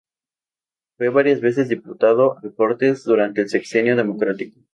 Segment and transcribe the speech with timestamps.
[0.97, 4.59] Fue varias veces diputado a Cortes durante el Sexenio Democrático.